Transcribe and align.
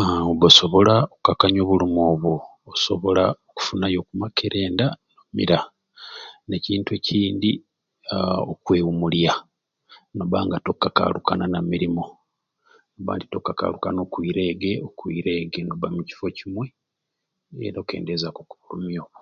Aa 0.00 0.20
obba 0.30 0.46
okusobola 0.48 0.94
okukakanya 1.12 1.60
obulumi 1.62 2.00
obwo 2.12 2.34
osobola 2.72 3.24
kufunayo 3.56 3.98
ku 4.06 4.14
makerenda 4.22 4.86
mira. 5.36 5.58
nekintu 6.48 6.90
ekindi 6.98 7.50
aaa 8.14 8.38
okwewumulya 8.52 9.32
nobba 10.16 10.38
nga 10.46 10.58
tokakaalukana 10.66 11.44
na 11.52 11.58
mirimu 11.70 12.04
nobba 12.94 13.12
nga 13.16 13.26
tokakaalukana 13.32 14.00
kwirege 14.12 14.70
o 14.86 14.88
kwirege 14.98 15.58
nobba 15.62 15.86
mu 15.94 16.00
kifo 16.08 16.26
kimwe 16.36 16.66
era 17.66 17.76
okendeezaaku 17.80 18.40
oku 18.42 18.54
bulumi 18.64 18.96
obwo. 19.04 19.20